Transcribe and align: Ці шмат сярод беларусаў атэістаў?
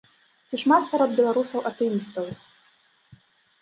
Ці 0.47 0.59
шмат 0.63 0.83
сярод 0.93 1.11
беларусаў 1.21 1.69
атэістаў? 1.73 2.27